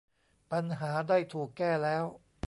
[0.51, 2.03] ปัญหาได้ถูกแก้แล้ว